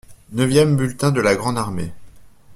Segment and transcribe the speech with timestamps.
[0.31, 1.93] Neuvième bulletin de la grande armée.